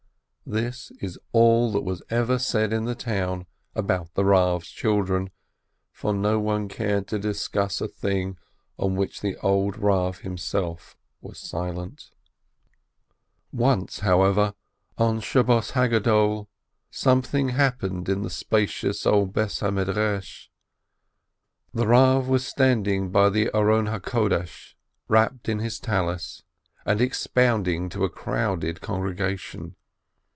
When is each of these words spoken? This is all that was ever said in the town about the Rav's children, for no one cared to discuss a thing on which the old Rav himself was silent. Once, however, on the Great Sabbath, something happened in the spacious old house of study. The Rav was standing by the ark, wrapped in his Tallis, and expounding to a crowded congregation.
This 0.67 0.91
is 0.99 1.17
all 1.31 1.71
that 1.71 1.79
was 1.83 2.03
ever 2.09 2.37
said 2.37 2.73
in 2.73 2.83
the 2.83 2.93
town 2.93 3.45
about 3.73 4.13
the 4.15 4.25
Rav's 4.25 4.67
children, 4.67 5.29
for 5.93 6.13
no 6.13 6.41
one 6.41 6.67
cared 6.67 7.07
to 7.07 7.19
discuss 7.19 7.79
a 7.79 7.87
thing 7.87 8.37
on 8.77 8.97
which 8.97 9.21
the 9.21 9.37
old 9.37 9.77
Rav 9.77 10.17
himself 10.17 10.97
was 11.21 11.39
silent. 11.39 12.11
Once, 13.53 13.99
however, 14.01 14.53
on 14.97 15.19
the 15.21 15.43
Great 15.45 15.63
Sabbath, 15.63 16.47
something 16.89 17.49
happened 17.49 18.09
in 18.09 18.21
the 18.23 18.29
spacious 18.29 19.05
old 19.05 19.33
house 19.33 19.61
of 19.61 19.79
study. 19.79 20.21
The 21.73 21.87
Rav 21.87 22.27
was 22.27 22.45
standing 22.45 23.09
by 23.09 23.29
the 23.29 23.49
ark, 23.51 24.13
wrapped 25.07 25.47
in 25.47 25.59
his 25.59 25.79
Tallis, 25.79 26.43
and 26.85 26.99
expounding 26.99 27.87
to 27.87 28.03
a 28.03 28.09
crowded 28.09 28.81
congregation. 28.81 29.77